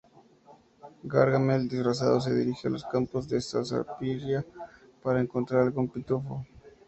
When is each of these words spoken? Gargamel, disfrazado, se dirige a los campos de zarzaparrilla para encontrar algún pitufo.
Gargamel, 1.03 1.67
disfrazado, 1.67 2.19
se 2.19 2.33
dirige 2.33 2.67
a 2.67 2.71
los 2.71 2.83
campos 2.85 3.29
de 3.29 3.39
zarzaparrilla 3.39 4.43
para 5.03 5.21
encontrar 5.21 5.61
algún 5.61 5.89
pitufo. 5.89 6.43